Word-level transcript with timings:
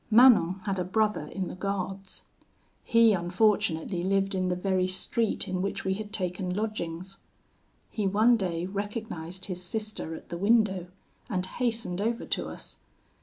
"Manon 0.09 0.61
had 0.65 0.79
a 0.79 0.83
brother 0.83 1.27
in 1.27 1.47
the 1.47 1.53
Guards. 1.53 2.23
He 2.83 3.13
unfortunately 3.13 4.03
lived 4.03 4.33
in 4.33 4.47
the 4.49 4.55
very 4.55 4.87
street 4.87 5.47
in 5.47 5.61
which 5.61 5.85
we 5.85 5.93
had 5.93 6.11
taken 6.11 6.49
lodgings. 6.55 7.17
He 7.91 8.07
one 8.07 8.35
day 8.35 8.65
recognised 8.65 9.45
his 9.45 9.61
sister 9.61 10.15
at 10.15 10.29
the 10.29 10.39
window, 10.39 10.87
and 11.29 11.45
hastened 11.45 12.01
over 12.01 12.25
to 12.25 12.47
us. 12.47 12.77